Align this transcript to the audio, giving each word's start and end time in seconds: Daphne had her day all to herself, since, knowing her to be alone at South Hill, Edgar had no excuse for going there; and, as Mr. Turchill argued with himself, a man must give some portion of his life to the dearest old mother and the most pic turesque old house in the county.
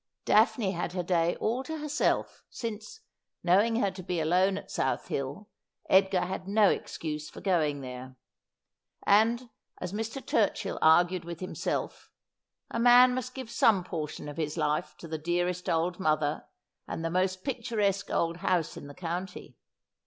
Daphne 0.25 0.71
had 0.71 0.93
her 0.93 1.03
day 1.03 1.35
all 1.35 1.63
to 1.63 1.77
herself, 1.77 2.41
since, 2.49 3.01
knowing 3.43 3.75
her 3.75 3.91
to 3.91 4.01
be 4.01 4.19
alone 4.19 4.57
at 4.57 4.71
South 4.71 5.09
Hill, 5.09 5.47
Edgar 5.91 6.21
had 6.21 6.47
no 6.47 6.69
excuse 6.71 7.29
for 7.29 7.39
going 7.39 7.81
there; 7.81 8.15
and, 9.05 9.51
as 9.77 9.93
Mr. 9.93 10.19
Turchill 10.19 10.79
argued 10.81 11.23
with 11.23 11.39
himself, 11.39 12.09
a 12.71 12.79
man 12.79 13.13
must 13.13 13.35
give 13.35 13.51
some 13.51 13.83
portion 13.83 14.27
of 14.27 14.37
his 14.37 14.57
life 14.57 14.95
to 14.97 15.07
the 15.07 15.19
dearest 15.19 15.69
old 15.69 15.99
mother 15.99 16.45
and 16.87 17.05
the 17.05 17.11
most 17.11 17.43
pic 17.43 17.61
turesque 17.63 18.09
old 18.11 18.37
house 18.37 18.75
in 18.75 18.87
the 18.87 18.95
county. 18.95 19.55